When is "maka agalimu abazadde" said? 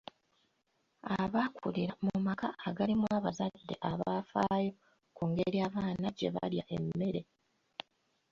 2.27-3.75